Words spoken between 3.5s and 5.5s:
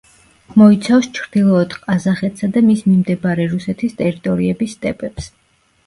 რუსეთის ტერიტორიების სტეპებს.